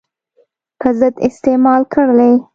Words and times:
په 0.79 0.87
ضد 0.99 1.15
استعمال 1.27 1.81
کړلې. 1.93 2.31